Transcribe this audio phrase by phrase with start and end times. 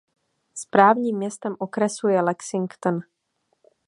[0.55, 2.99] Správním městem okresu je Lexington.